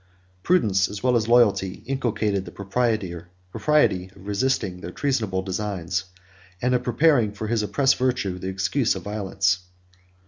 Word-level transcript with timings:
Prudence, 0.41 0.89
as 0.89 1.03
well 1.03 1.15
as 1.15 1.27
loyalty, 1.27 1.83
inculcated 1.85 2.43
the 2.43 2.49
propriety 2.51 3.11
of 3.13 4.11
resisting 4.15 4.81
their 4.81 4.89
treasonable 4.91 5.43
designs; 5.43 6.05
and 6.59 6.73
of 6.73 6.81
preparing, 6.81 7.31
for 7.33 7.45
his 7.45 7.61
oppressed 7.61 7.97
virtue, 7.97 8.39
the 8.39 8.47
excuse 8.49 8.95
of 8.95 9.03
violence. 9.03 9.59